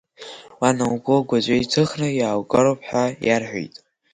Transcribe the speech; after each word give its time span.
Уан 0.59 0.77
лгәи 0.91 1.19
лгәаҵәеи 1.21 1.69
ҭыхны 1.71 2.07
иааугароуп 2.19 2.79
ҳәа 2.87 3.03
иарҳәеит… 3.27 3.75